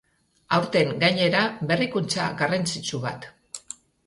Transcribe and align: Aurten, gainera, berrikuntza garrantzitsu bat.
Aurten, 0.57 0.93
gainera, 1.03 1.41
berrikuntza 1.73 2.31
garrantzitsu 2.41 3.03
bat. 3.05 3.31